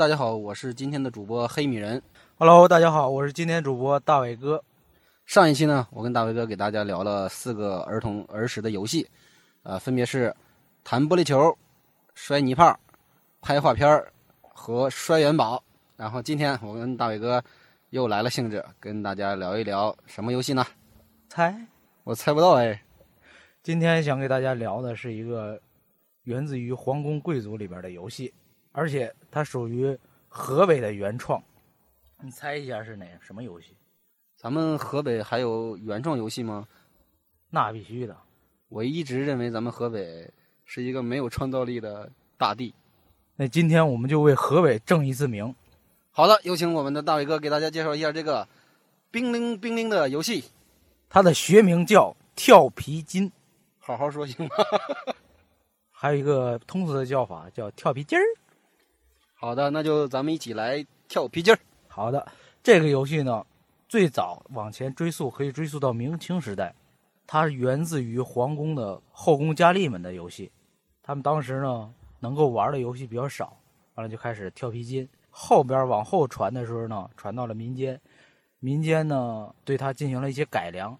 [0.00, 2.02] 大家好，我是今天的主播黑米人。
[2.38, 4.64] Hello，大家好，我是今天主播大伟哥。
[5.26, 9.06] 上一期呢，我跟大伟哥给大家聊了四个儿童儿时的游戏，
[9.62, 10.34] 呃，分别是
[10.82, 11.54] 弹玻璃球、
[12.14, 12.74] 摔泥炮、
[13.42, 14.10] 拍画片儿
[14.40, 15.62] 和摔元宝。
[15.98, 17.44] 然后今天我跟大伟哥
[17.90, 20.64] 又来了兴致，跟大家聊一聊什么游戏呢？
[21.28, 21.54] 猜，
[22.04, 22.82] 我猜不到哎。
[23.62, 25.60] 今天想给大家聊的是一个
[26.22, 28.32] 源自于皇宫贵族里边的游戏，
[28.72, 29.96] 而且它属于
[30.28, 31.42] 河北的原创。
[32.22, 33.76] 你猜一下是哪什么游戏？
[34.36, 36.66] 咱们河北还有原创游戏吗？
[37.50, 38.16] 那必须的。
[38.68, 40.30] 我一直认为咱们河北
[40.64, 42.72] 是一个没有创造力的大地。
[43.36, 45.54] 那今天我们就为河北正一次名。
[46.10, 48.46] 好的，有请我们的大伟哥给大家介绍一下这个
[49.10, 50.44] 冰灵冰灵的游戏。
[51.08, 53.32] 它的学名叫跳皮筋，
[53.78, 54.50] 好好说行吗？
[55.90, 58.22] 还有一个通俗的叫法叫跳皮筋儿。
[59.42, 61.58] 好的，那就咱们一起来跳皮筋儿。
[61.88, 62.30] 好的，
[62.62, 63.42] 这个游戏呢，
[63.88, 66.74] 最早往前追溯可以追溯到明清时代，
[67.26, 70.52] 它源自于皇宫的后宫佳丽们的游戏。
[71.02, 73.56] 他们当时呢能够玩的游戏比较少，
[73.94, 75.08] 完了就开始跳皮筋。
[75.30, 77.98] 后边往后传的时候呢，传到了民间，
[78.58, 80.94] 民间呢对它进行了一些改良，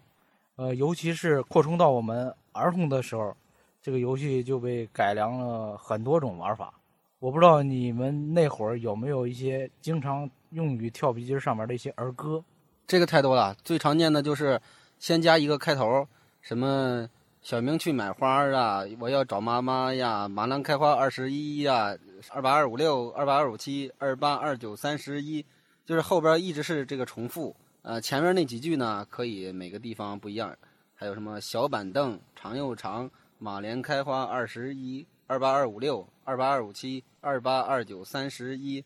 [0.55, 3.37] 呃，尤其是扩充到我们儿童的时候，
[3.83, 6.73] 这个游戏就被改良了很多种玩法。
[7.21, 12.43] 我不知道你们那会儿有没有一些经常用于跳皮筋上面的一些儿歌？
[12.87, 14.59] 这个太多了，最常见的就是
[14.97, 16.07] 先加一个开头，
[16.41, 17.07] 什么
[17.43, 21.95] 小明去买花啊，我要找妈妈呀，马兰开花二十一呀，
[22.31, 25.45] 二八二五六，二八二五七，二八二九三十一，
[25.85, 27.55] 就是后边一直是这个重复。
[27.83, 30.57] 呃，前面那几句呢，可以每个地方不一样。
[30.95, 38.83] 还有什么小板凳长又长，马莲开花二十一，二八二五六，二八二五七，二八二九三十一，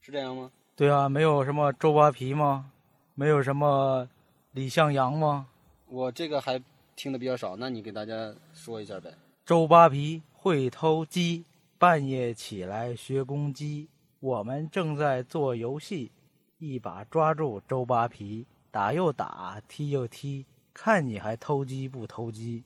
[0.00, 0.50] 是这样吗？
[0.74, 2.72] 对啊，没有什么周扒皮吗？
[3.14, 4.08] 没有什么
[4.50, 5.46] 李向阳吗？
[5.86, 6.60] 我这个还
[6.96, 9.14] 听的比较少，那你给大家说一下呗。
[9.44, 11.44] 周扒皮会偷鸡，
[11.78, 13.88] 半夜起来学公鸡。
[14.18, 16.10] 我们正在做游戏，
[16.58, 22.64] 一把抓住周扒皮，打又打，踢又踢，看你还偷鸡不偷鸡。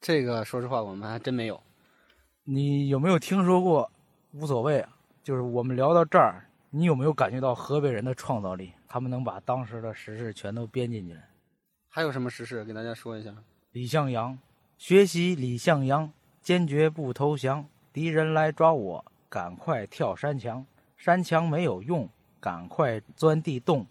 [0.00, 1.62] 这个说实话，我们还真没有。
[2.48, 3.90] 你有没有听说过？
[4.30, 4.86] 无所谓，
[5.24, 8.72] 就是我们聊到这儿，你有没有感觉到河北人的创造力？
[8.86, 11.16] 他们能把当时的时事全都编进去。
[11.88, 13.34] 还有什么实事给大家说一下？
[13.72, 14.38] 李向阳，
[14.78, 16.08] 学习李向阳，
[16.40, 17.66] 坚决不投降。
[17.92, 20.64] 敌人来抓我，赶快跳山墙。
[20.96, 22.08] 山墙没有用，
[22.38, 23.84] 赶快钻地洞。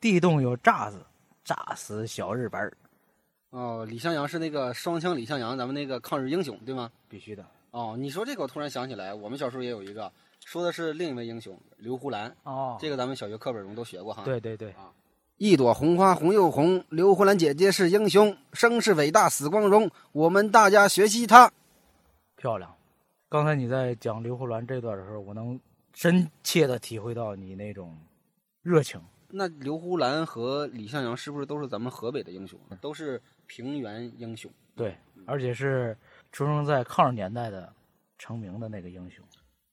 [0.00, 1.04] 地洞有炸子，
[1.44, 2.74] 炸死小日本儿。
[3.50, 6.90] 哦，李向阳是那个双枪李向阳，咱们那个抗日英雄对吗？
[7.06, 7.44] 必须的。
[7.70, 10.10] 哦，你说这个，我突然想起来，我们小时候也有一个，
[10.44, 12.34] 说的是另一位英雄刘胡兰。
[12.44, 14.22] 哦，这个咱们小学课本中都学过哈。
[14.24, 14.74] 对对对。
[15.36, 21.52] 一朵红花红又红，刘胡兰姐姐是英雄，生是伟大死光荣，我们大家学习她。
[22.34, 22.74] 漂亮。
[23.28, 25.60] 刚才你在讲刘胡兰这段的时候，我能
[25.92, 27.96] 深切的体会到你那种
[28.62, 29.00] 热情。
[29.28, 32.58] 那刘胡兰和李向阳是不是都是咱们河北的英雄？
[32.80, 34.50] 都是平原英雄。
[34.74, 34.96] 对，
[35.26, 35.96] 而且是
[36.32, 37.72] 出生在抗日年代的
[38.18, 39.24] 成名的那个英雄，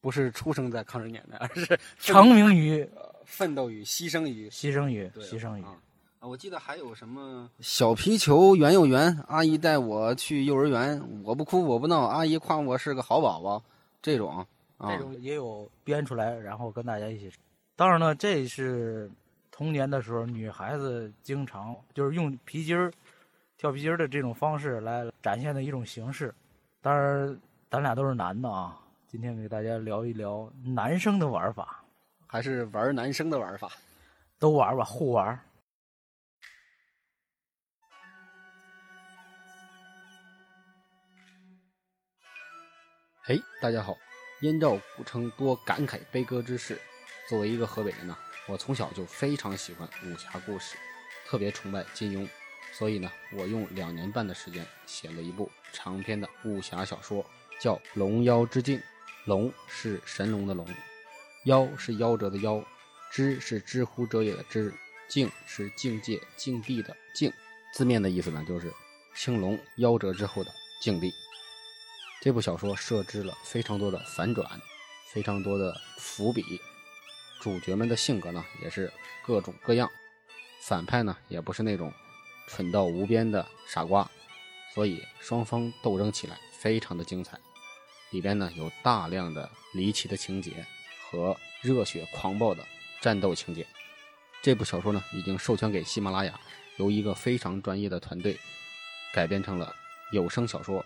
[0.02, 2.88] 不是出生在抗日年代，而是成名于
[3.26, 5.64] 奋斗于牺牲于牺牲于牺牲于。
[5.64, 13.64] 啊，我记得还有什么小皮球圆又圆，阿姨带我去幼儿园，我不哭我不闹，阿姨夸我是个好宝宝，
[14.02, 14.46] 这种
[14.78, 17.32] 啊，这种也有编出来，然后跟大家一起。
[17.76, 19.12] 当然呢，这是
[19.52, 22.92] 童年的时候女孩子经常就是用皮筋儿、
[23.58, 26.34] 跳皮筋儿的这种方式来展现的一种形式。
[26.86, 31.84] 当然，咱俩都是男的啊，今天给大家聊一聊男生的玩法，
[32.28, 33.72] 还是玩男生的玩法，
[34.38, 35.40] 都玩吧，互玩。
[43.24, 43.98] 嘿，大家好！
[44.42, 46.80] 燕赵古城多感慨悲歌之事。
[47.28, 48.16] 作为一个河北人呢，
[48.48, 50.78] 我从小就非常喜欢武侠故事，
[51.26, 52.30] 特别崇拜金庸。
[52.78, 57.26] 所以呢，我用两年半的时间写了一部长篇的武侠小说，
[57.60, 58.78] 叫《龙妖之境》。
[59.26, 60.68] 龙是神龙的龙，
[61.46, 62.64] 妖是夭折的夭，
[63.10, 64.72] 知是知乎者也的知，
[65.08, 67.34] 境是境界境地的境。
[67.74, 68.72] 字面的意思呢，就是
[69.16, 71.12] 青龙夭折之后的境地。
[72.22, 74.48] 这部小说设置了非常多的反转，
[75.12, 76.44] 非常多的伏笔，
[77.42, 78.92] 主角们的性格呢也是
[79.26, 79.90] 各种各样，
[80.62, 81.92] 反派呢也不是那种
[82.48, 84.10] 蠢到无边的傻瓜，
[84.74, 87.40] 所以双方斗争起来非常的精彩。
[88.12, 90.66] 里边呢有大量的离奇的情节
[91.10, 92.66] 和热血狂暴的
[93.02, 93.66] 战斗情节。
[94.42, 96.40] 这部小说呢，已经授权给喜马拉雅，
[96.78, 98.38] 由一个非常专业的团队
[99.14, 99.76] 改编成了
[100.12, 100.86] 有声小说。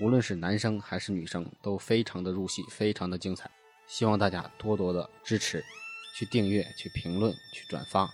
[0.00, 3.50] 无论是男生还是女生，都非常的入戏，非常的精彩。
[3.86, 5.64] 希望大家多多的支持，
[6.16, 8.08] 去订阅、去评论、去转发，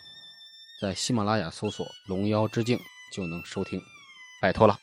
[0.84, 2.78] 在喜马拉雅搜索“龙妖之境”
[3.10, 3.80] 就能收听。
[4.38, 4.78] 拜托了。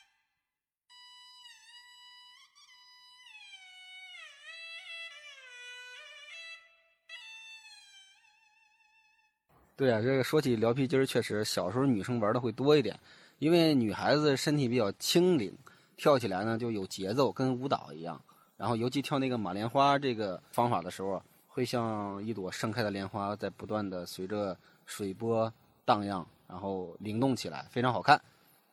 [9.76, 13.00] 对啊，这个说起撩皮筋儿，确实小时候女生玩的会多一点，
[13.38, 15.56] 因为女孩子身体比较轻灵，
[15.98, 18.20] 跳起来呢就有节奏，跟舞蹈一样。
[18.58, 24.58] 然后尤其跳那个马莲花这个方法的时候，会像一朵盛开的莲花，在不断的随着
[24.88, 25.54] 水波
[25.86, 28.22] 荡漾，然后灵动起来，非常好看。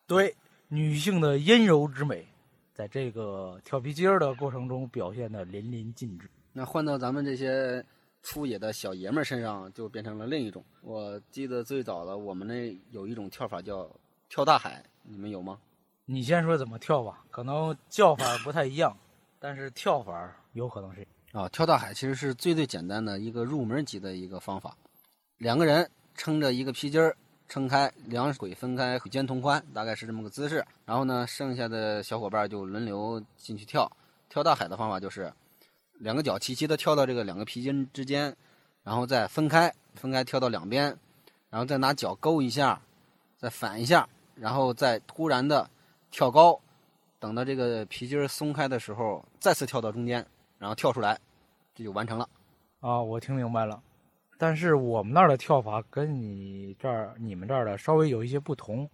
[0.07, 0.35] 对，
[0.69, 2.27] 女性的阴柔之美，
[2.73, 6.29] 在这个跳皮筋儿的过程中表现的淋漓尽致。
[6.53, 7.85] 那换到咱们这些
[8.23, 10.65] 粗野的小爷们儿身上，就变成了另一种。
[10.81, 13.89] 我记得最早的我们那有一种跳法叫
[14.29, 15.59] 跳大海，你们有吗？
[16.05, 18.97] 你先说怎么跳吧，可能叫法不太一样，
[19.39, 21.07] 但是跳法有可能是。
[21.33, 24.75] 啊，跳大海其实是最最简单的一个入门级的一个方法。
[25.37, 27.17] 两个人撑着一个皮筋儿，
[27.49, 30.63] 撑开，两腿分开，与肩同宽，大概是这么个姿势。
[30.85, 33.91] 然后呢，剩下的小伙伴就轮流进去跳。
[34.29, 35.33] 跳大海的方法就是，
[35.95, 38.37] 两个脚齐齐的跳到这个两个皮筋之间，
[38.83, 40.87] 然后再分开，分开跳到两边，
[41.49, 42.83] 然后再拿脚勾一下，
[43.39, 45.71] 再反一下，然后再突然的
[46.11, 46.61] 跳高，
[47.21, 50.27] 等到这个皮筋松开的时候，再次跳到中间，
[50.59, 51.19] 然后跳出来，
[51.77, 52.29] 这就完成了。
[52.81, 53.81] 啊，我听明白了。
[54.39, 58.89] 但是我们那儿的跳法跟你这儿、你们这儿的稍微有一些不同，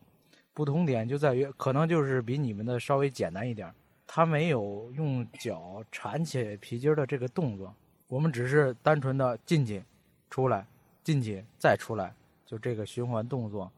[0.54, 3.74] 不同点就在于，可能就是比你们的稍微简单一点儿。
[4.06, 7.74] 他没有用脚缠起皮筋儿的这个动作，
[8.08, 9.82] 我们只是单纯的进去、
[10.30, 10.66] 出来、
[11.02, 12.14] 进去再出来，
[12.46, 13.70] 就这个循环动作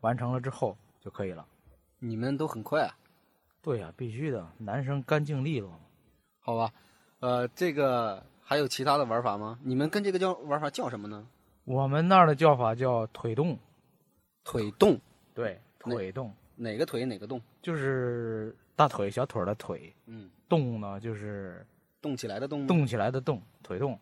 [0.00, 1.46] 完成了之后就可以了。
[1.98, 2.94] 你们都很快啊，
[3.62, 5.70] 对呀、必须的，男生干净利落。
[6.40, 6.72] 好吧？
[7.20, 9.58] 呃，这个还有其他的玩法吗？
[9.62, 11.26] 你们跟这个叫玩法叫什么呢？
[11.64, 13.58] 我们那儿的叫法叫腿动，
[14.44, 15.00] 腿动，
[15.32, 17.40] 对，腿动哪个腿哪个动？
[17.62, 21.66] 就是大腿、小腿儿的腿，嗯，动呢就是
[22.02, 22.66] 动起来的动吗。
[22.66, 23.98] 动起来的动，腿动。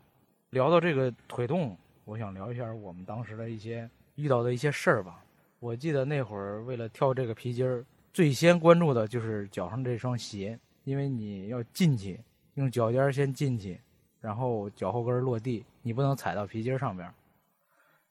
[0.50, 5.24] 聊到这个腿动，我想聊一下我们当时的一些遇到的一些事儿吧。
[5.60, 12.20] 我记得那会儿为了跳这个皮筋儿，最先关注的就是脚上这双鞋，因为你要进去，
[12.54, 13.80] 用脚尖儿先进去，
[14.22, 17.12] 然后脚后跟落地，你不能踩到皮筋上边，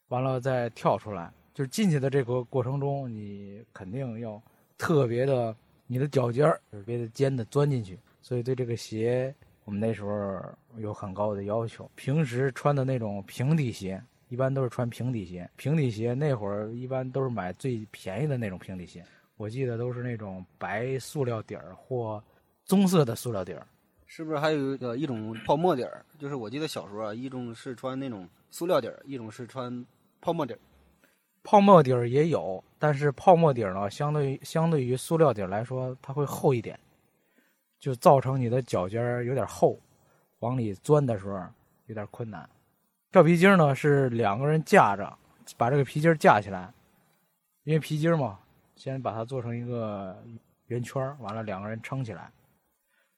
[0.09, 1.31] 完了再跳出来。
[1.53, 4.41] 就是进去的这个过程中，你肯定要
[4.77, 5.55] 特别的，
[5.87, 9.33] 你的脚尖儿特别的尖的钻进去，所以对这个鞋，
[9.65, 10.41] 我们那时候
[10.77, 11.89] 有很高的要求。
[11.95, 15.49] 平时穿的那种平底鞋，一般都是穿平底鞋。
[15.55, 19.03] 平底鞋那会儿一般都是买最便宜的那种平底鞋，
[19.37, 22.23] 我记得都是那种白塑料底儿或
[22.65, 23.67] 棕色的塑料底儿。
[24.13, 26.05] 是不是还有一个一种泡沫底儿？
[26.19, 29.85] 就是我记得小时候啊，一种是穿那种塑料底儿，一种是穿
[30.19, 30.59] 泡沫底儿。
[31.43, 36.77] 泡沫底儿也有，但是泡沫底儿呢，相对相对于塑料底儿来说，它会厚一点，
[37.79, 39.79] 就造成你的脚尖儿有点厚，
[40.39, 41.41] 往里钻的时候
[41.85, 42.49] 有点困难。
[43.13, 45.17] 跳皮筋儿呢是两个人架着，
[45.55, 46.69] 把这个皮筋儿架起来，
[47.63, 48.37] 因为皮筋儿嘛，
[48.75, 50.21] 先把它做成一个
[50.67, 52.29] 圆圈儿，完了两个人撑起来。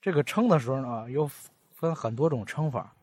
[0.03, 1.25] 这个撑的时候呢，有
[1.72, 2.93] 分很多种撑法，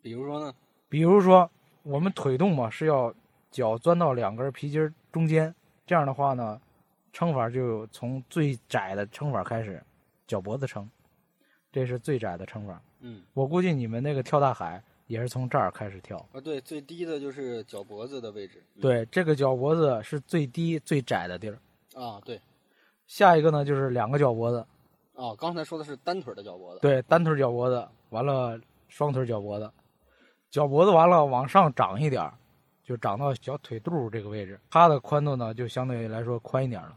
[0.00, 0.54] 比如说呢，
[0.88, 1.50] 比如说
[1.82, 3.12] 我们腿动嘛，是要
[3.50, 5.52] 脚钻到两根皮筋中间，
[5.84, 6.60] 这样的话呢，
[7.12, 9.82] 撑法就从最窄的撑法开始，
[10.28, 10.88] 脚脖子撑，
[11.72, 12.80] 这是最窄的撑法。
[13.00, 16.24] 嗯，我估计你们那个跳大海也是从这儿开始跳。
[16.32, 18.62] 啊，对，最低的就是脚脖子的位置。
[18.76, 21.58] 嗯对，这个脚脖子是最低最窄的地儿。
[21.96, 22.40] 啊，对，
[23.08, 24.64] 下一个呢就是两个脚脖子，
[25.16, 26.80] 啊，刚才说的是单腿的脚脖子。
[26.80, 29.70] 对，单腿脚脖子，完了双腿脚脖子，
[30.50, 32.34] 脚脖子完了往上长一点儿，
[32.84, 36.96] 就长到小腿肚这个位置，它的宽度呢就相对来说宽一点了。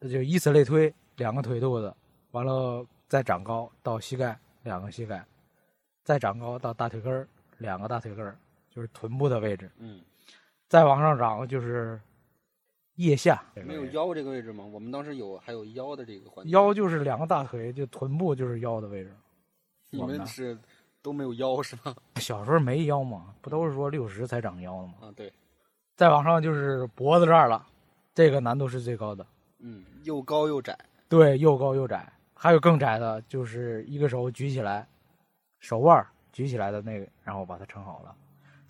[0.00, 1.94] 那就以此类推，两个腿肚子，
[2.32, 5.24] 完了再长高到膝盖，两个膝盖，
[6.02, 8.36] 再长高到大腿根儿，两个大腿根儿，
[8.68, 10.00] 就是臀部的位置，嗯，
[10.68, 12.00] 再往上长就是
[13.04, 13.42] 腋下。
[13.66, 14.64] 没有腰这个位置吗？
[14.64, 16.50] 我们当时有还有腰的这个环节。
[16.52, 19.14] 腰就是两个大腿，就臀部就是腰的位置。
[19.90, 20.56] 你我们是
[21.02, 21.94] 都没有腰是吗？
[22.16, 24.94] 小时候没腰嘛，不都是说六十才长腰的吗？
[25.02, 25.32] 啊，对，
[25.96, 27.66] 再往上就是脖子这儿了，
[28.14, 29.26] 这个难度是最高的。
[29.58, 30.78] 嗯，又高又窄。
[31.08, 34.86] 对，又高又窄，还有更窄的，就是一个手举起来，
[35.58, 38.14] 手腕儿举起来的那个，然后把它撑好了，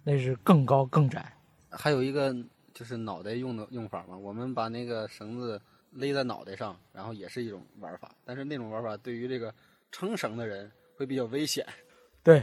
[0.02, 1.30] 那是更高更窄。
[1.68, 2.34] 还有一个
[2.80, 5.60] 就是脑袋用的用法嘛，我们把那个绳子
[5.90, 9.54] 勒在脑袋上，然后也是一种玩法，但是那种玩法对于这个
[9.92, 11.66] 撑绳的人会比较危险。
[12.24, 12.42] 对，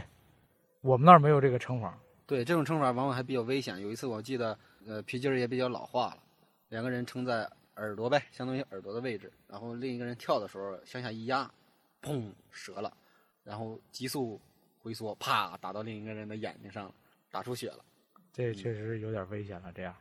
[0.80, 1.98] 我们那儿没有这个撑法。
[2.24, 3.80] 对，这种撑法往往还比较危险。
[3.80, 6.22] 有一次我记得，呃，皮筋儿也比较老化了，
[6.68, 7.42] 两个人撑在
[7.74, 11.50] 耳朵呗，相当于耳朵的位置，然后另一个人跳的时候向下一压，
[12.00, 12.96] 砰，折了，
[13.42, 14.40] 然后急速
[14.78, 16.94] 回缩，啪，打到另一个人的眼睛上了，
[17.28, 17.84] 打出血了。
[18.32, 19.72] 这确实有点危险了。
[19.72, 19.92] 这样，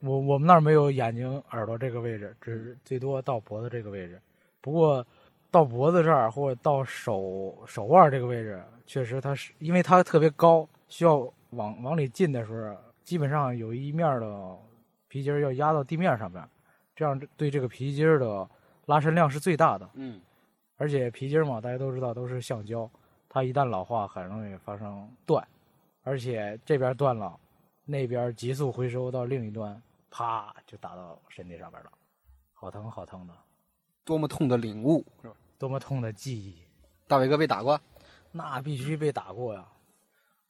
[0.00, 4.20] 我我们那儿没有眼睛、耳朵这个位置，只是最多到脖子这个位置。
[4.60, 5.06] 不过，
[5.50, 11.18] 到脖子这儿或者到手手腕这个位置，确实它是因为它特别高，需要
[11.50, 14.56] 往往里进的时候，基本上有一面的
[15.08, 16.42] 皮筋儿要压到地面上边，
[16.94, 18.48] 这样对这个皮筋儿的
[18.86, 19.88] 拉伸量是最大的。
[19.94, 20.20] 嗯，
[20.76, 22.88] 而且皮筋儿嘛，大家都知道都是橡胶，
[23.28, 25.46] 它一旦老化很容易发生断，
[26.04, 27.38] 而且这边断了，
[27.84, 29.80] 那边急速回收到另一端，
[30.10, 31.90] 啪就打到身体上边了，
[32.52, 33.34] 好疼好疼的，
[34.04, 35.34] 多么痛的领悟，是吧？
[35.56, 36.62] 多么痛的记忆。
[37.06, 37.80] 大伟哥被打过？
[38.32, 39.66] 那必须被打过呀！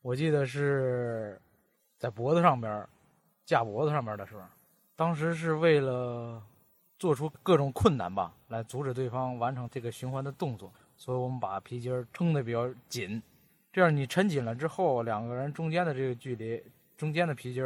[0.03, 1.41] 我记得是
[1.99, 2.87] 在脖子上边
[3.45, 4.43] 架脖子上边的时候，
[4.97, 6.43] 当时是为了
[6.99, 13.23] 做出各种困难吧，来阻止对方完成这个循环的动作，所以我们把皮筋撑得比较紧，
[13.73, 16.63] 这样你抻紧了之后，两个人中间的这个距离，
[16.97, 17.65] 中间的皮筋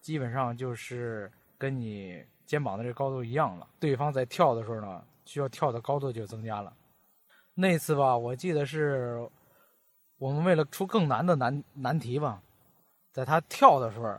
[0.00, 3.68] 基本上就是跟你肩膀的这高度一样了。
[3.80, 6.72] 对方在跳的时候呢，需要跳的高度就增加了。
[7.54, 9.28] 那次吧，我记得是
[10.18, 12.42] 我们为了出更难的难难题吧，
[13.12, 14.18] 在他跳的时候，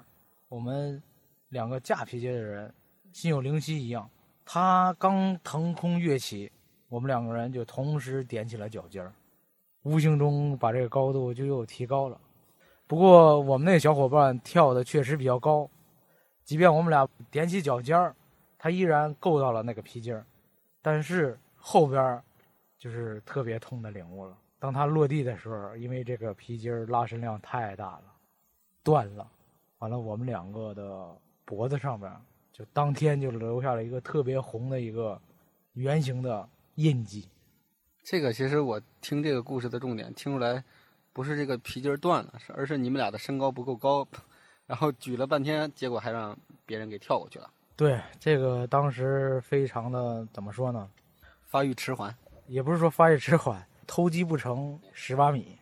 [0.50, 1.02] 我们
[1.50, 2.74] 两个架皮筋的人
[3.14, 4.10] 心有灵犀一样，
[4.44, 6.52] 他刚腾空跃起，
[6.90, 9.14] 我们两个人就同时踮起了脚尖儿，
[9.84, 12.20] 无形中把这个高度就又提高了。
[12.88, 15.70] 不过我们那小伙伴跳的确实比较高，
[16.44, 18.16] 即便我们俩踮起脚尖儿，
[18.58, 20.26] 他依然够到了那个皮筋儿，
[20.82, 22.22] 但是后边。
[22.80, 24.38] 就是特别痛的领悟了。
[24.60, 28.04] 当他落地的时候，因为这个皮筋拉伸量太大了，
[28.84, 29.28] 断了。
[29.80, 32.12] 完了，我们两个的脖子上面
[32.54, 35.20] 就当天就留下了一个特别红的一个
[35.74, 37.28] 圆形的印记。
[38.04, 40.64] 这个其实我听这个故事的重点听出来，
[41.18, 44.08] 不是这个皮筋断了，是而是你们俩的身高不够高，
[44.68, 47.50] 然后举了半天，结果还让别人给跳过去了。
[47.76, 50.88] 对，这个当时非常的怎么说呢？
[51.44, 52.16] 发育迟缓。
[52.46, 55.58] 也不是说发育迟缓，偷鸡不成蚀把米。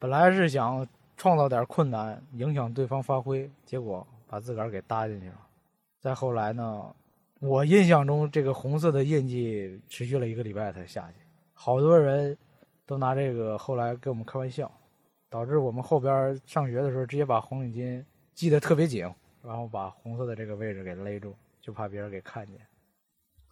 [0.00, 0.84] 本来是想
[1.16, 5.38] 创造点困难，影响对方发挥，结果把自个儿给搭进去了。
[6.00, 6.92] 再后来呢，
[7.38, 11.20] 我印象中这个红色的印记持续了一个礼拜才下去，
[11.54, 12.36] 好多人
[12.84, 14.68] 都拿这个后来跟我们开玩笑，
[15.30, 19.02] 导致我们后边上学的时候直接把红领巾系得特别紧，
[19.42, 22.60] 然后把红色的这个位置给勒住，就怕别人给看见。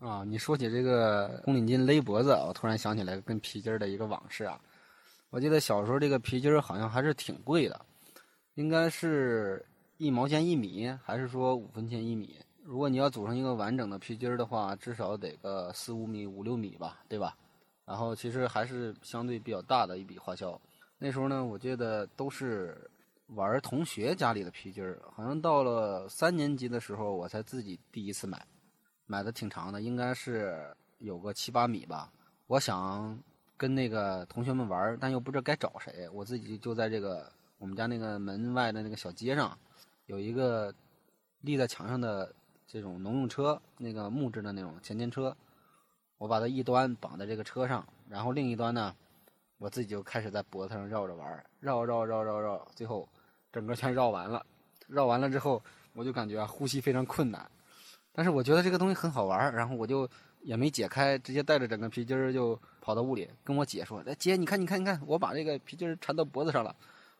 [0.01, 4.61] 啊，你说起这个红领巾勒脖子，我突然想起来跟皮筋的一个往事啊。
[5.31, 7.81] 我记得小时候这个皮筋好像还是挺贵的，
[8.55, 9.65] 应该是
[9.99, 12.37] 一毛钱一米，还是说五分钱一米？
[12.63, 17.37] 如果你要组成一个完整的皮筋儿的话，至少得个四五米、五六米吧，对吧？
[17.85, 20.61] 然后其实还是相对比较大的一笔花销。
[20.99, 22.91] 那时候呢，我记得都是
[23.29, 28.45] 玩同学家里的皮筋好像到了三年级的时候，我才自己第一次买。
[29.07, 32.13] 买的挺长的，应该是有个七八米吧。
[32.47, 33.19] 我想
[33.57, 36.07] 跟那个同学们玩，但又不知道该找谁。
[36.13, 39.59] 我自己就在这个我们家那个门外的那个小街上，
[40.07, 40.75] 有一个
[41.41, 42.31] 立在墙上的
[42.67, 45.35] 这种农用车，那个木质的那种前颠车。
[46.19, 48.95] 我把它一端绑在这个车上，然后另一端呢，
[49.59, 53.09] 我自己就开始在脖子上绕着玩，绕绕绕绕绕，最后
[53.53, 54.45] 整个全绕完了。
[54.87, 55.63] 绕完了之后，
[55.93, 57.51] 我就感觉呼吸非常困难。
[58.13, 60.09] 但是我觉得这个东西很好玩，然后我就
[60.43, 66.75] 也没解开，直接带着整个皮筋儿就跑到屋里，跟我姐说：“来，姐，你看，你看，你看，我把这个皮筋儿缠到脖子上了。”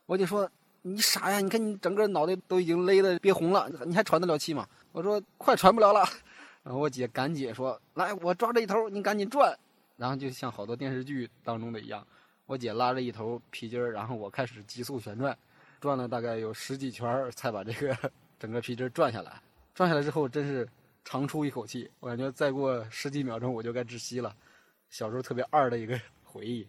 [0.07, 0.49] 我姐说
[0.81, 1.39] ：“你傻呀？
[1.39, 6.03] 你看你整个脑袋都已经勒得憋红了，你还喘得了气吗？”我说：“快喘不了了。”
[6.63, 9.57] 然后我姐赶紧说：“来，我抓着一头，你赶紧转。”
[9.95, 12.05] 然后就像好多电视剧当中的一样，
[12.49, 15.37] 我姐拉着一头皮筋儿，然后我开始急速旋转，
[15.79, 17.95] 转了大概有十几圈才把这个
[18.39, 19.39] 整个皮筋儿转下来。
[19.75, 20.67] 转下来之后，真是。
[21.05, 24.35] 长出一口气，我感觉再过十几秒钟我就该窒息了。
[24.89, 26.67] 小时候特别二的一个 回忆。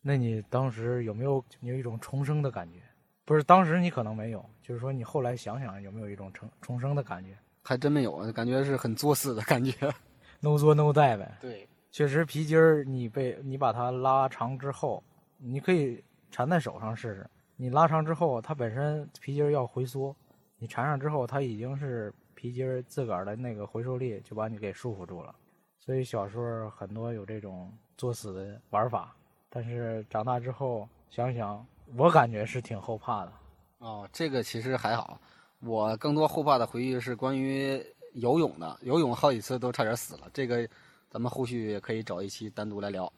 [0.00, 2.78] 那你当时有没有有一种重生的感觉？
[3.26, 7.36] 不是，当时你可能没有，就是说你后来想想有没有一种重重生的感觉？
[7.62, 9.72] 还真没有，感觉是很作死的感觉。
[10.40, 11.36] no 作 no die 呗。
[11.42, 15.02] 对，确实皮筋儿，你被你把它拉长之后，
[15.46, 17.28] 你可以缠在手上试试。
[17.56, 20.16] 你拉长之后，它本身皮筋要回缩，
[20.58, 25.34] 你缠上之后，它已经是皮筋自个儿的那个回收力就把你给束缚住了。
[25.78, 29.14] 所以小时候很多有这种作死的玩法，
[29.50, 33.32] 但是长大之后想想，我感觉是挺后怕的。
[33.78, 35.20] 哦，这个其实还好，
[35.60, 37.84] 我更多后怕的回忆是关于
[38.14, 40.30] 游泳的，游泳好几次都差点死了。
[40.32, 40.66] 这个
[41.10, 43.12] 咱们后续可以找一期单独来聊。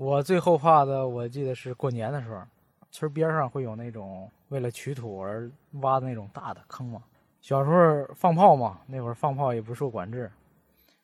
[0.00, 2.42] 我最后怕的，我记得是过年的时候，
[2.90, 5.50] 村边上会有那种为了取土而
[5.82, 7.02] 挖的那种大的坑嘛。
[7.42, 10.32] 小时候放炮嘛，那会儿放炮也不受管制，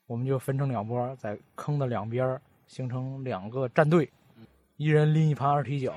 [0.06, 4.10] 我们就分成两拨，在坑的两边形成两个战队，
[4.78, 5.92] 一人拎一盘二踢脚，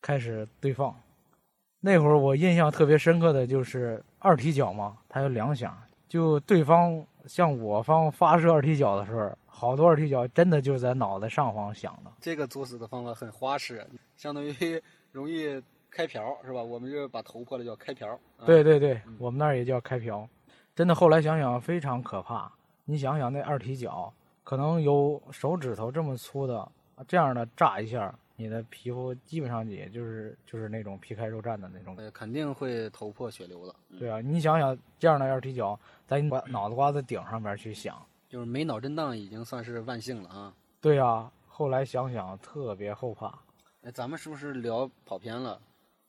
[0.00, 0.96] 开始对放。
[1.80, 5.76] 那会儿我印象特别深刻的就是二踢脚嘛，它有两响，
[6.08, 12.12] 就对方向我方发射二踢脚的时候，好多二踢脚真的就是在脑袋上方响的。
[12.20, 14.82] 这个作死的方法很花式，相当于
[15.12, 16.62] 容易开瓢是吧？
[16.62, 18.06] 我们这把头破了叫开瓢。
[18.36, 20.28] 啊对对对，我们那儿也叫开瓢。
[20.74, 22.52] 真的，后来想想非常可怕。
[22.84, 24.12] 你想想那二踢脚，
[24.44, 26.70] 可能有手指头这么粗的，
[27.08, 31.94] 这样的炸一下，你的皮肤基本上也就是就是那种皮开肉绽的那种。
[31.96, 33.74] 呃，肯定会头破血流的。
[33.88, 37.96] 嗯对啊，你想想这样的二踢脚，在你脑子瓜子顶上边去响，
[38.36, 40.54] 就是没脑震荡已经算是万幸了啊。
[40.78, 43.32] 对啊，后来想想特别后怕
[43.80, 45.58] 哎，咱们是不是聊跑偏了？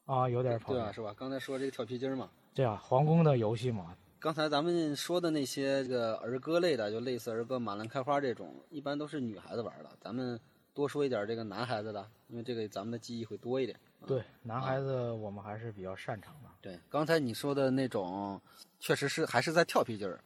[0.04, 0.94] 啊，有点跑对啊，偏。
[0.96, 1.16] 是吧？
[1.18, 9.90] 刚才说这个跳皮筋儿嘛，对啊皇宫的游戏嘛，刚才咱们说的那些这个儿歌类的，就类似儿歌《马兰开花》这种，一般都是女孩子玩的。
[10.02, 10.38] 咱们
[10.74, 13.80] 多说一点这个男孩子的，因为这个咱们的记忆会多一点。
[14.06, 16.50] 对男孩子我们还是比较擅长的。
[16.62, 18.42] 对，刚才你说的那种，
[18.82, 20.20] 确实是还是在跳皮筋儿。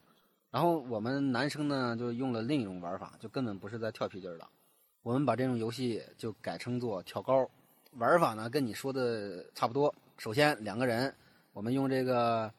[0.52, 4.48] 然后我们男生呢，就用了另一种玩法，就根本不是在跳皮筋儿了。
[5.02, 7.50] 我们把这种游戏就改称作跳高。
[7.94, 9.94] 玩法呢，跟你说的差不多。
[10.18, 11.14] 首先两个人，
[11.54, 12.54] 我们用这个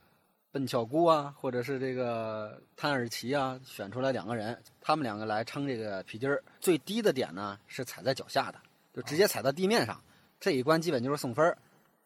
[0.51, 6.43] 笨巧姑啊，或者是这个探耳旗啊，选出来两个人，他们两个来撑这个皮筋儿。
[6.61, 8.59] 最低的点呢是踩在脚下的，
[8.93, 10.01] 就直接踩到地面上。
[10.41, 11.57] 这一关基本就是送分儿。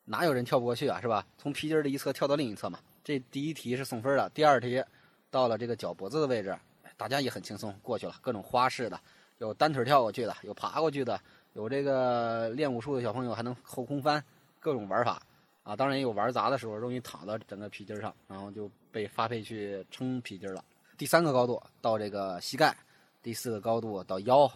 [0.04, 1.26] 哪有人跳不过去啊，是吧？
[1.38, 2.78] 从皮筋儿的一侧跳到另一侧嘛。
[3.02, 4.84] 这第一题是送分的，第二题
[5.30, 6.56] 到了这个脚脖子的位置，
[6.96, 8.98] 大家也很轻松过去了，各种花式的，
[9.38, 11.20] 有单腿跳过去的，有爬过去的，
[11.52, 14.22] 有这个练武术的小朋友还能后空翻，
[14.60, 15.20] 各种玩法
[15.62, 15.76] 啊。
[15.76, 20.64] 当然也有玩砸的时候，容易躺到整个皮筋上，然后就被发配去撑皮筋了。
[20.96, 22.74] 第三个高度到这个膝盖，
[23.22, 24.50] 第四个高度到腰，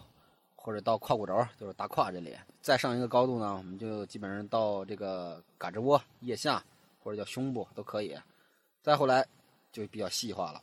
[0.55, 2.35] 或者到胯骨轴，就是大胯这里。
[2.61, 6.63] 再上一个高度呢，我们就基本上到这个胳肢窝、腋下
[7.03, 8.17] 或者叫胸部都可以。
[8.81, 9.23] 再后来
[9.71, 10.61] 就比较细化了，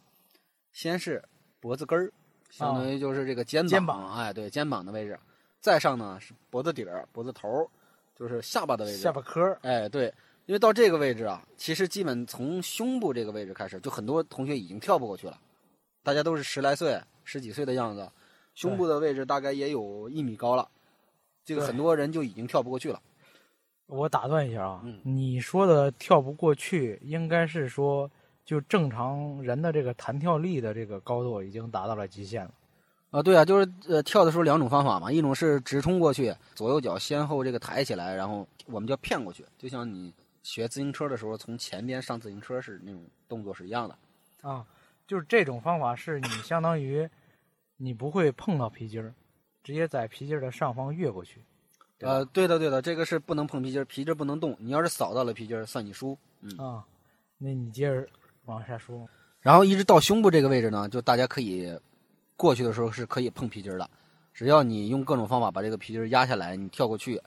[0.73, 1.23] 先是
[1.61, 2.13] 脖子根儿，
[2.51, 5.19] 相当于就是这个肩膀，肩膀哎，对，肩膀的位置。
[5.61, 7.69] 再上呢是脖子底儿、脖子头儿，
[8.15, 8.99] 就是下巴的位置。
[8.99, 10.13] 下巴颏儿哎，对，
[10.47, 15.41] 因为到这个位置啊，其实基本从胸部这个位置开始，就很多同学已经跳不过去了。
[16.05, 18.11] 大家都是十来岁、十几岁的样子，
[18.55, 20.69] 胸部的位置大概也有一米高了，
[21.45, 23.03] 这个很多人就已经跳不过去了。
[23.87, 28.11] 我打断一下啊，嗯你说的跳不过去，应该是说
[28.49, 32.51] 就正常人的这个弹跳力的这个高度已经达到了极限了。
[33.11, 40.11] 啊，对啊，就是呃，跳的时候两种方法嘛，一种是直冲过去，左右脚先后这个抬起来，然后我们叫骗过去，就像你
[40.43, 43.99] 学自行车的时候从前边上自行车是那种动作是一样的。
[44.41, 44.65] 啊，
[45.07, 47.07] 就是这种方法是你相当于
[47.77, 49.13] 你不会碰到皮筋儿，
[49.63, 51.45] 直接在皮筋儿的上方越过去。
[52.01, 56.17] 呃，对的对的，这个是不能碰皮筋儿，皮筋儿不能动，你要是扫到了皮筋儿，算你输。
[56.41, 56.57] 嗯。
[56.57, 56.87] 啊，
[57.37, 58.09] 那你接着
[58.55, 59.09] 往下说。
[59.41, 61.73] 然后一直到胸部这个位置呢，就大家可以
[62.37, 63.89] 过去的时候是可以碰皮筋儿的，
[64.35, 67.21] 只要你用各种方法把这个皮筋儿压下来，你跳过去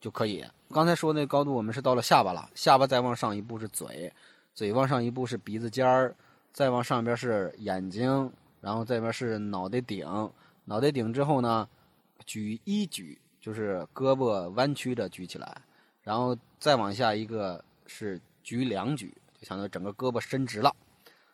[0.00, 0.44] 就可以。
[0.70, 4.12] 刚才说那高度，我们是到了下巴了，下巴再往上一步是嘴，
[4.52, 6.14] 嘴往上一步是鼻子尖儿，
[6.52, 10.06] 再往上边是眼睛，然后这边是脑袋顶，
[10.64, 11.68] 脑袋顶之后呢，
[12.26, 15.56] 举一举就是胳膊弯曲着举起来，
[16.02, 20.74] 然后再往下一个是举两举，就相当于整个胳膊伸直了。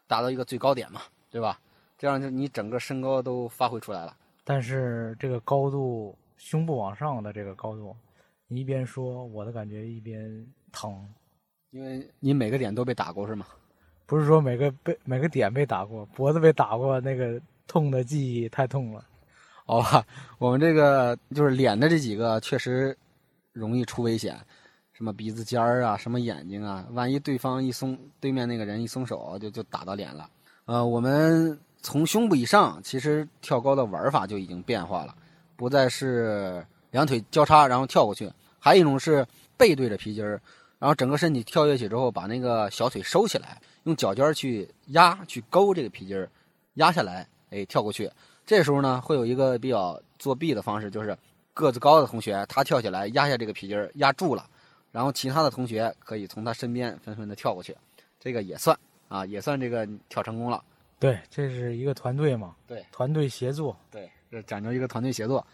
[0.08, 1.60] 达到一个最高点嘛，对吧？
[1.96, 4.16] 这样就你整个身高都发挥出来了。
[4.42, 7.94] 但是这个高度，胸部往上的这个高度，
[8.48, 11.08] 你一边说，我的感觉一边疼。
[11.70, 13.46] 因为你每个点都被打过是吗？
[14.06, 19.06] 不是说每个被每个点被打过，脖子被打过，那个痛的记忆太痛了。
[19.64, 20.04] 好吧，
[20.38, 22.96] 我们这个就是脸的这几个确实
[23.52, 24.36] 容易出危险，
[25.00, 30.28] 什么鼻子尖儿啊，什么眼睛啊，万一对方一松，对面那个人一松手，就就打到脸了。
[30.66, 35.14] 呃，我们从胸部以上，其实跳高的玩法就已经变化了，
[35.56, 40.38] 不再是两腿交叉然后跳过去，还有一种是背对着皮筋儿，
[40.78, 46.28] 然后整个身体跳跃起之后，把那个小腿收起来，用脚尖去压、去勾这个皮筋儿，
[46.74, 48.10] 压下来，哎，跳过去。
[48.44, 51.16] 这时候呢，会有一个比较作弊的方式，就是
[51.54, 54.46] 个子高的同学他跳起来压下这个皮筋儿，压住了，
[54.92, 57.76] 然后其他的同学可以从他身边纷纷的跳过去，
[58.18, 60.62] 这个也算啊，也算这个跳成功了。
[60.98, 65.46] 对，这是一个团队嘛，对，团队协作，对，这讲究一个团队协作。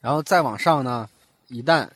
[0.00, 1.08] 然后再往上呢，
[1.48, 1.88] 一旦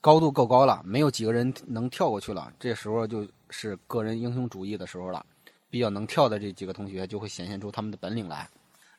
[0.00, 5.24] 高度够高了，没有几个人能跳过去了，这时候就是个人英雄主义的时候了。
[5.68, 8.48] 比较能跳的这几个同学就会显现出他们的本领来。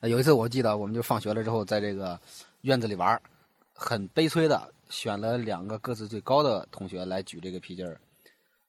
[0.00, 2.20] 呃有一次我记得，我们就放学了之后，在这个
[2.60, 3.20] 院子里玩，
[3.72, 8.00] 很悲催的选了两个个子最高的同学来举这个皮筋儿，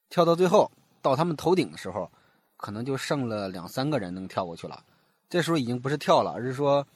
[0.08, 2.10] 跳到最后到他们头顶的时候，
[2.56, 4.84] 可能就剩了两三个人能跳过去了。
[5.28, 6.86] 这时候已经不是跳了，而是说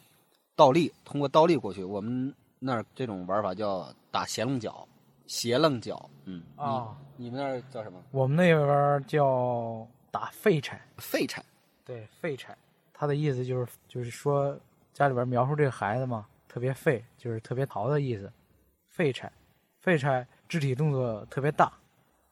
[0.56, 1.84] 倒立，通过倒立过去。
[1.84, 4.86] 我们那儿这种玩法叫打斜楞脚，
[5.26, 8.02] 斜楞脚，嗯啊，你你们那儿叫什么？
[8.10, 11.44] 我们那边叫打废柴，废柴。
[11.84, 12.56] 对，废柴，
[12.92, 14.58] 他的意思就是就是说
[14.92, 18.32] 家里边描述这个孩子嘛，特别废，就是特别淘的意思。
[18.94, 19.30] 废柴，
[19.80, 21.72] 废柴肢体动作特别大，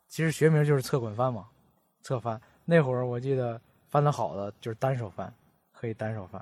[0.07, 1.49] 其实学名就是侧滚翻嘛，
[2.03, 2.41] 侧翻。
[2.65, 5.35] 那会儿我记得翻得好的就是单手翻，
[5.73, 6.41] 可以单手翻。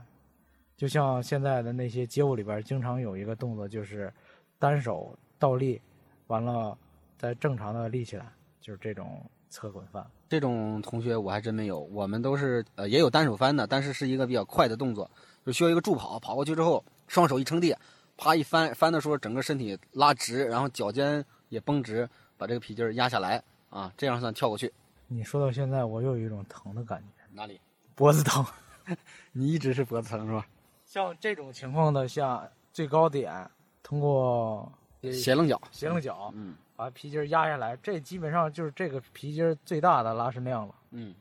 [0.76, 4.12] 就像现在的那些街舞里边，经常有一个动作就是
[4.58, 5.80] 单手倒立，
[6.26, 6.76] 完了
[7.16, 8.30] 再正常的立起来，
[8.60, 10.06] 就是这种侧滚翻。
[10.28, 15.10] 这种同学我还真没有，我们都是呃也有单手翻的，但是是一个比较快的动作，
[15.46, 17.74] 就需要一个助跑，跑过去之后双手一撑地，
[18.20, 22.06] 啪一翻，翻的时候整个身体拉直，然后脚尖也绷直，
[22.36, 24.70] 把这个皮筋儿压下来啊，这样算跳过去。
[25.08, 27.58] 你说到现在，我又有一种疼的感觉，哪里？
[27.94, 28.44] 脖子疼。
[29.32, 30.46] 你一直是脖子疼是吧？
[30.84, 33.50] 像这种情况的下最高点，
[33.82, 34.70] 通过
[35.10, 40.74] 斜棱角，斜棱角嗯把皮筋儿压下来，这基本上就是这个皮筋儿最大的拉伸量了。
[40.90, 41.14] 嗯。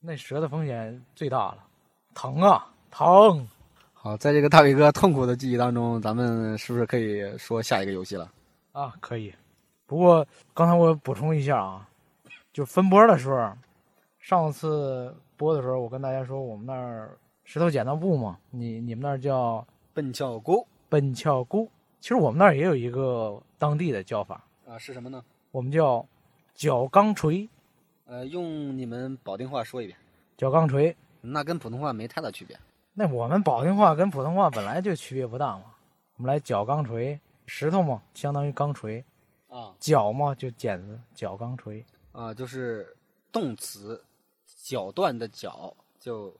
[0.00, 1.64] 那折的风险最大了，
[2.14, 3.48] 疼啊，疼！
[4.06, 8.30] 好，在这个大伟哥痛苦的记忆当中，咱们是不是可以说下一个游戏了？
[8.70, 9.34] 啊，可以。
[9.84, 11.88] 不过刚才我补充一下啊，
[12.52, 13.52] 就分波的时候，
[14.20, 25.20] 上次播的时候，我跟大家说我们那儿石头剪刀布嘛，你你们那儿叫笨翘沟奔翘箍，其实我们那儿也有一个当地的叫法，啊，是什么呢？
[25.50, 26.06] 我们叫
[26.54, 27.48] 脚钢锤。
[28.04, 29.98] 呃，用你们保定话说一遍，
[30.36, 32.56] 脚钢锤，那跟普通话没太大区别。
[32.98, 35.64] 那我们保定话跟普通话本来就区别不大嘛。
[36.16, 39.04] 我们来脚钢锤，石头嘛，相当于钢锤；
[39.48, 41.84] 啊脚嘛，就剪子，脚钢锤。
[42.12, 42.96] 啊，就是
[43.30, 44.02] 动词
[44.46, 46.34] 绞断的绞就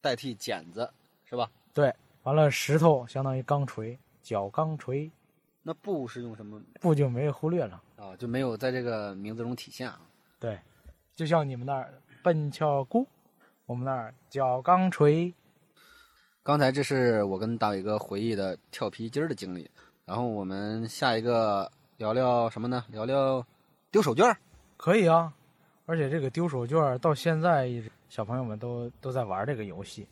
[0.00, 0.90] 代替剪子，
[1.26, 1.50] 是吧？
[1.74, 5.12] 对，完了石头相当于钢锤，脚钢锤，
[5.62, 7.82] 那布是用什么布就没有忽略了。
[7.96, 8.16] 啊？
[8.16, 10.00] 就没有在这个名字中体现啊。
[10.40, 10.58] 对，
[11.14, 13.06] 就像你们那儿笨巧姑，
[13.66, 15.34] 我们那儿脚钢锤。
[16.44, 19.70] 刚才这是我跟大伟哥回忆的跳皮筋儿的经历，
[20.04, 22.84] 然后我们下一个聊聊什么呢？
[22.88, 23.46] 聊聊
[23.92, 24.36] 丢手绢儿。
[24.76, 25.32] 可以啊，
[25.86, 30.04] 而且这个丢手绢儿到现在一直小朋友们都都在玩这个游戏，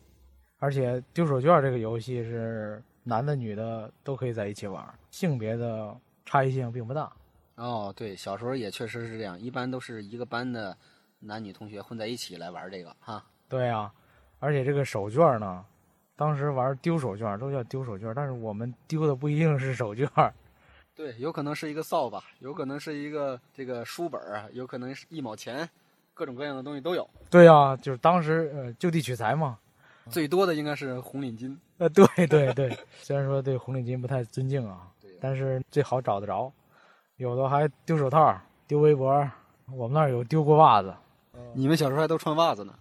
[0.59, 5.93] 而且丢手绢儿这个游戏是男的女的都可以在一起玩，性别的
[6.25, 7.11] 差异性并不大。
[7.55, 10.77] 哦，对，小时候也确实是这样，一般都是一个班的
[11.19, 13.21] 男女同学混在一起来玩这个哈。
[13.49, 13.91] 对呀、
[14.39, 15.65] 而且这个手绢儿呢，
[16.21, 20.31] 当时玩丢手绢都叫丢手绢，但是我们丢的不一定是手绢儿，
[20.93, 25.67] 对，有可能是一个扫把，有可能是一个这个书本儿啊，有可能是一毛钱，
[26.13, 27.09] 各种各样的东西都有。
[27.31, 29.57] 对呀、就是当时呃就地取材嘛。
[30.11, 31.57] 最多的应该是红领巾。
[31.79, 34.87] 呃，对对对，虽然说对红领巾不太尊敬 啊，
[35.19, 36.53] 但是最好找得着。
[37.17, 39.27] 有的还丢手套、丢围脖，
[39.73, 40.93] 我们那儿有丢过袜子，
[41.55, 42.75] 你们小时候还都穿袜子呢？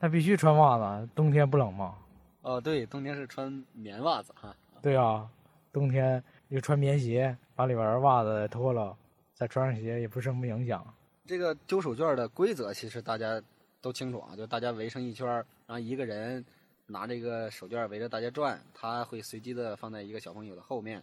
[0.00, 1.94] 那必须穿袜子，冬天不冷吗？
[2.42, 4.56] 哦，对，冬天是穿棉袜子哈。
[4.80, 5.30] 对啊，
[5.72, 8.96] 冬天又穿棉鞋，把里边儿袜子脱了，
[9.34, 10.82] 再穿上鞋也不是什么影响。
[11.26, 13.40] 这个丢手绢的规则其实大家
[13.80, 16.44] 都清楚啊，就大家围成一圈儿，然后一个人
[16.86, 21.02] 拿这个手绢围着大家转，他会随机的放在一个小朋友的后面，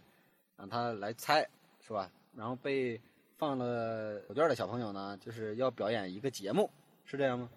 [0.56, 1.48] 让他来猜，
[1.80, 2.10] 是吧？
[2.34, 3.00] 然后被
[3.36, 6.68] 放了手绢的小朋友呢，就是要表演一个节目，
[7.04, 7.48] 是这样吗？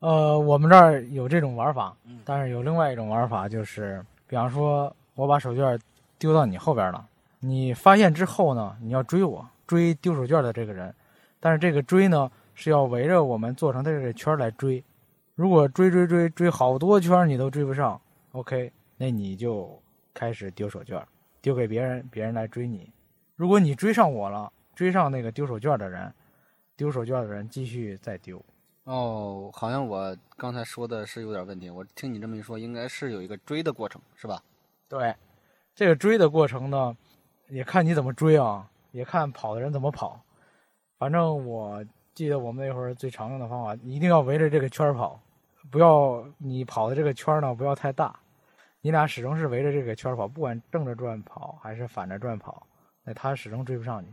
[0.00, 5.78] 呃，我们这儿有这种玩法，嗯但是有另外一种玩法，就是比方说我把手绢
[6.18, 7.04] 丢到你后边了，
[7.40, 10.94] 你发现之后呢，你要追我，追丢手绢的这个人，
[11.40, 14.82] 但是这个追呢是要围着我们做成的这个圈来追，
[15.34, 18.00] 如果追追追追好多圈你都追不上
[18.32, 19.76] ，OK，那你就
[20.14, 21.02] 开始丢手绢，
[21.40, 22.88] 丢给别人，别人来追你。
[23.34, 26.12] 如果你追上我了，追上那个丢手绢的人，
[26.76, 28.40] 丢手绢的人继续再丢。
[28.88, 31.68] 哦，好像我刚才说的是有点问题。
[31.68, 34.42] 我听你这么一说，应该是有一个追的过程，是吧？
[34.88, 35.14] 对，
[35.74, 36.96] 这个追的过程呢，
[37.48, 40.18] 也看你怎么追啊，也看跑的人怎么跑。
[40.96, 45.20] 反正我记得我们那会儿最常用的方法，一定要围着这个圈跑，
[45.70, 48.18] 不要你跑的这个圈呢不要太大，
[48.80, 52.66] 你俩始终是围着这个圈跑，不管正着转跑还是反着转跑，
[53.04, 54.08] 那他始终追不上你。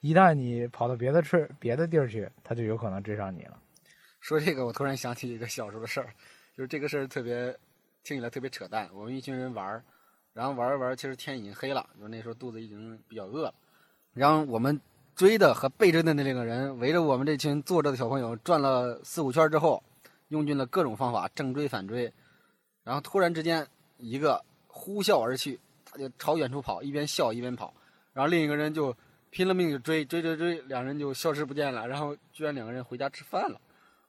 [0.00, 3.56] 一旦你跑到别的去别的地儿去，他就有可能追上你了。
[4.26, 6.12] 说这个，我突然想起一个小时候的事儿，
[6.52, 7.56] 就是这个事儿特别
[8.02, 8.90] 听起来特别扯淡。
[8.92, 9.84] 我们一群人玩儿，
[10.32, 13.54] 然后玩儿玩儿，其实天已经黑了，就那时候肚子已经比较饿了。
[14.14, 14.80] 然后我们
[15.14, 19.80] 追的和被追的那两个人围着我们这群坐着的小朋友转了四五圈之后，
[20.26, 22.12] 用尽了各种方法正追反追，
[22.82, 23.64] 然后突然之间
[23.96, 27.72] 一个呼啸而去，他就朝远处跑，一边笑一边跑，
[28.12, 28.92] 然后另一个人就
[29.30, 31.86] 拼了命就追追追追，两人就消失不见了。
[31.86, 33.60] 然后居然两个人回家吃饭了。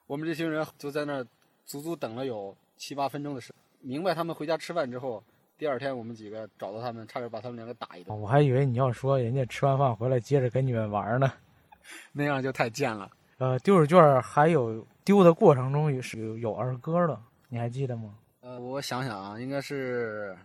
[0.07, 1.27] 我们这群人就在那儿
[1.65, 5.21] 足足等了有七八分钟的时间，明白他们回家吃饭之后，
[5.57, 8.17] 第二天我们几个找到他们，差点把他们两个打一顿。
[8.17, 11.31] 我还以为你要说人家吃完饭回来接着跟你们玩呢，
[12.13, 13.11] 那样就太贱了。
[13.37, 18.15] 呃，丢手绢还有丢的过程中是有有儿歌的，你还记得吗？
[18.41, 20.37] 呃，我想想啊，应该是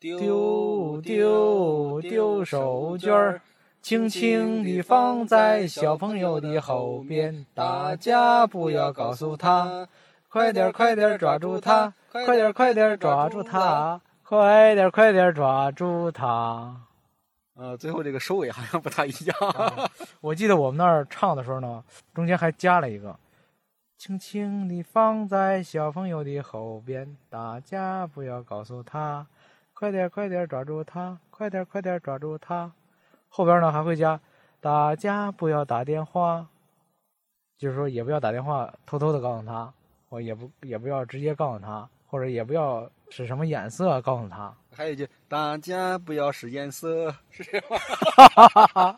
[0.00, 3.40] 丢丢丢手绢儿。
[3.84, 9.86] 轻轻地放在小朋友的后边，大家不要告诉他，
[10.26, 16.74] 快点快点抓住他，快点快点抓住他，快点快点抓住他。
[17.56, 19.36] 呃，最后这个收尾好像不太一样。
[20.22, 23.14] 我记得我们那儿唱的时候呢，中间还加了一个，
[23.98, 29.26] 轻轻地放在小朋友的后边，大家不要告诉他，
[29.74, 32.72] 快点快点抓住他，快点快点抓住他。
[33.36, 34.20] 后边呢还会加，
[34.60, 36.46] 大家不要打电话，
[37.58, 39.74] 就是说也不要打电话，偷偷的告诉他，
[40.08, 44.54] 我也不也不要直接告诉他，或者也不要使什么眼色告诉他。
[44.70, 48.94] 还有一句，大家不要使眼色，是这样吗？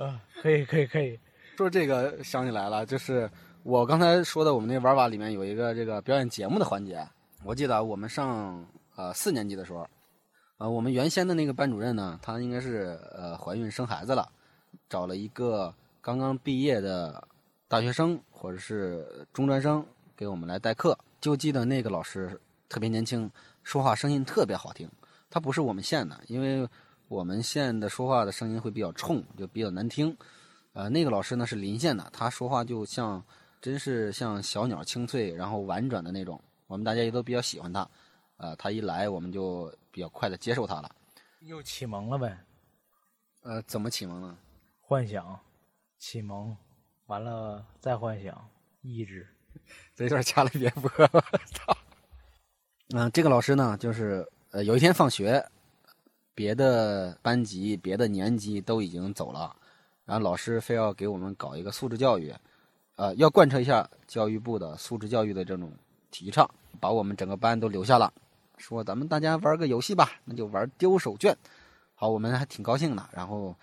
[0.00, 1.20] 嗯， 可以可以可以。
[1.58, 3.30] 说这个想起来了，就是
[3.62, 7.06] 我刚才说的，我们那玩法里面有一个这个表演节目的环节。
[7.44, 9.86] 我记得我们上呃四年级的时候。
[10.58, 14.26] 呃，我们原先的那个班主任呢，她应该是呃怀孕生孩子了，
[14.88, 17.22] 找了一个刚刚毕业的
[17.68, 19.84] 大学生或者是中专生
[20.16, 20.98] 给我们来代课。
[21.20, 22.40] 就记得那个老师
[22.70, 23.30] 特别年轻，
[23.64, 24.88] 说话声音特别好听。
[25.28, 26.66] 他不是我们县的，因为
[27.08, 30.16] 我们县的说话的声音会比较冲，就比较难听。
[30.72, 33.22] 呃，那个老师呢是临县的，他说话就像
[33.60, 36.40] 真是像小鸟清脆，然后婉转的那种。
[36.66, 37.86] 我们大家也都比较喜欢他。
[38.38, 39.70] 呃，他一来我们就。
[39.96, 40.94] 比较快的接受他了，
[41.40, 42.38] 又启蒙了呗？
[43.44, 44.36] 呃，怎么启蒙呢？
[44.78, 45.40] 幻想，
[45.96, 46.54] 启蒙，
[47.06, 48.46] 完了再幻想，
[48.82, 49.26] 意志。
[49.94, 51.74] 这段掐了别播，我操！
[52.94, 55.42] 嗯，这个老师呢，就是呃，有一天放学，
[56.34, 59.56] 别的班级、别的年级都已经走了，
[60.04, 62.34] 然后老师非要给我们搞一个素质教育，
[62.96, 65.72] 呃，要贯彻一下教育部的素质教育的这种
[66.10, 66.46] 提倡，
[66.78, 68.12] 把我们整个班都留下了。
[68.56, 71.34] 说咱们大家玩个游戏吧，那就玩丢手绢。
[71.94, 73.08] 好，我们还挺高兴的。
[73.12, 73.54] 然后，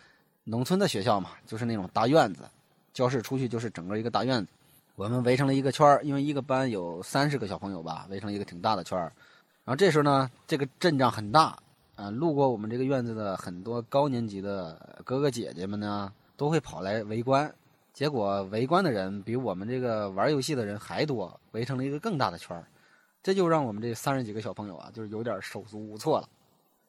[0.43, 2.43] 农村的学校嘛，就是那种大院子，
[2.93, 4.51] 教室出去就是整个一个大院子。
[4.95, 9.11] 我们围成了一个圈儿，因为一个班有三十个小朋友吧，围成一个挺大的圈儿。
[9.65, 11.57] 然后这时候呢，这个阵仗很大，
[11.95, 17.53] 啊，路过我们这个院子的很多高年级的哥哥姐姐们呢，都会跑来围观。
[17.93, 22.65] 结果围观的人比我们这个玩游戏的人还多，围成了一个更大的圈儿。
[23.23, 26.27] 这就让我们这三十几个小朋友啊，就是有点手足无措了。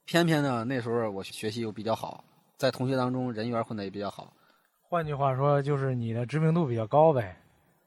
[0.05, 2.25] 偏偏呢，那时候我学习又比较好，
[2.59, 4.33] 在同学当中人缘混得也比较好。
[4.83, 7.41] 换句话说，就是你的知名度比较高呗。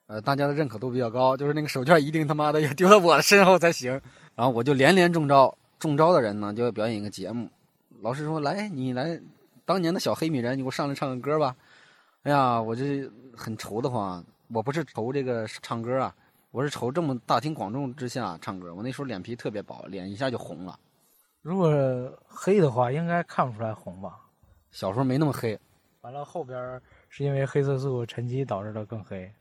[0.08, 3.92] 呃，大家的认可度比较高，就是那个手绢一定他妈的要丢到我的身后才行。
[4.36, 7.50] 然后我就连连中招，中招的人呢就要表演一个节目。
[8.02, 9.20] 老师说：“来，你来，
[9.66, 11.54] 当年的小黑米人，你给我上来唱个歌吧。”
[12.24, 14.24] 哎呀，我这很愁得慌。
[14.48, 16.16] 我不是愁这个唱歌啊。
[16.58, 20.80] 我是瞅这么大庭广众之下唱歌，我那时候脸皮特别薄，脸一下就红了。
[21.44, 21.72] 如果
[22.26, 24.18] 黑的话，应该看不出来红吧？
[24.72, 25.56] 小时候没那么黑。
[26.02, 29.32] 完了后边是因为黑色素沉积导致的更黑。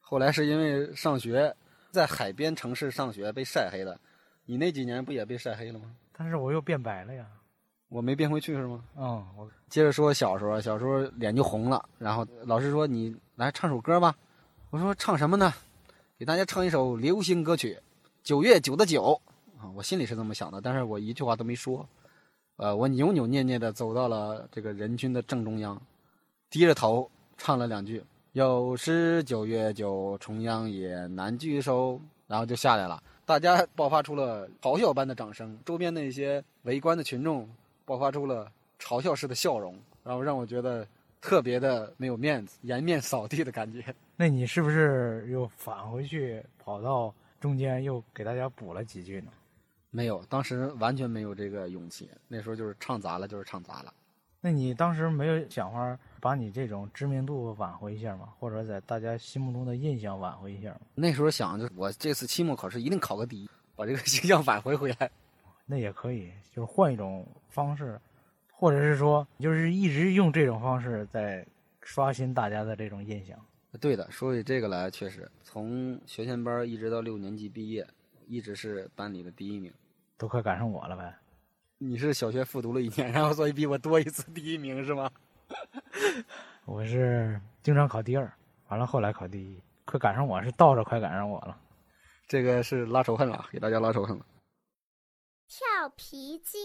[0.00, 1.54] 后来是因为上学
[1.90, 4.00] 在海边城市上学被晒黑的。
[4.46, 5.94] 你那几年不也被晒黑了吗？
[6.16, 7.26] 但是我又变白了呀。
[7.90, 8.82] 我没变回去是吗？
[8.96, 9.22] 嗯。
[9.36, 14.16] 我接着说小时候，小时候脸就红了，然后老师说你来唱首歌吧。
[14.70, 15.52] 我说唱什么呢？
[16.22, 17.74] 给大家唱一首流行歌曲
[18.22, 19.20] 《九月九的九》
[19.60, 21.84] 啊，我心里是这么想的，但是我一句话都没说。
[22.58, 25.82] 呃，我扭扭捏捏的走到了这个人群的正中央，
[26.48, 28.00] 低着头唱了两句。
[28.34, 32.00] 有时九月九，重阳夜，难聚首。
[32.28, 37.50] 然后就下来了，大家爆发出了咆哮般的掌声，周边那些围观的群众
[37.84, 40.86] 爆发出了嘲笑式的笑容，然后让我觉得
[41.20, 43.84] 特别的没有面子，颜面扫地的感觉。
[44.22, 49.32] 那你是不是又返回去跑到中间又给大家补了几句呢？
[49.90, 52.08] 没有，当时完全没有这个勇气。
[52.28, 53.92] 那时候就是唱砸了，就是唱砸了。
[54.40, 58.28] 那你当时没有想法把你这种知名度挽回一下吗？
[58.38, 60.82] 或者在大家心目中的印象挽回一下吗？
[60.94, 65.10] 那时候想着，我这次期末考试一定考个第一，把这个形象挽回回来。
[65.66, 68.00] 那也可以，就是换一种方式，
[68.52, 71.44] 或者是说，就是一直用这种方式在
[71.80, 73.36] 刷新大家的这种印象。
[73.80, 77.86] 对的，说起这个来，确实从学前班一直到六年级毕业，
[78.26, 79.72] 一直是班里的第一名，
[80.18, 81.18] 都快赶上我了呗。
[81.78, 85.10] 你是小学复读了一年，然后所以比我多一次第一名是吗？
[86.66, 88.30] 我是经常考第二，
[88.68, 91.58] 完了后来考第一，快赶上我是倒着快赶上我了。
[92.28, 94.26] 这个是拉仇恨了，给大家拉仇恨了。
[95.48, 96.60] 跳皮筋。